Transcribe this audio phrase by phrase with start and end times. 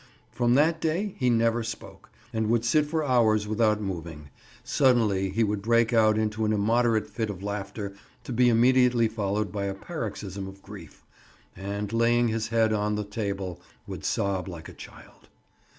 [0.31, 4.31] From that day he never spoke, and would sit for hours without moving;
[4.63, 7.93] suddenly he would break out into an immoderate fit of laughter,
[8.23, 11.05] to be immediately followed by a paroxysm of grief,
[11.55, 15.29] and, laying his head on the table, would sob like a child.